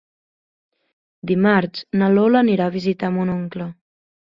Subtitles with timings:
[1.33, 3.71] Dimarts na Lola anirà a visitar mon oncle.